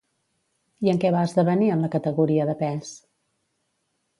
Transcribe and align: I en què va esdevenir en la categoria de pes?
I 0.87 0.91
en 0.93 1.01
què 1.03 1.11
va 1.15 1.21
esdevenir 1.29 1.67
en 1.75 1.85
la 1.87 1.91
categoria 1.99 2.51
de 2.53 2.57
pes? 2.65 2.95